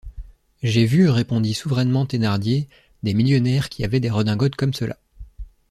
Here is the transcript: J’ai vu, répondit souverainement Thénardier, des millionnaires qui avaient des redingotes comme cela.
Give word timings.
J’ai 0.63 0.85
vu, 0.87 1.09
répondit 1.09 1.53
souverainement 1.53 2.07
Thénardier, 2.07 2.67
des 3.03 3.13
millionnaires 3.13 3.69
qui 3.69 3.85
avaient 3.85 3.99
des 3.99 4.09
redingotes 4.09 4.55
comme 4.55 4.73
cela. 4.73 4.97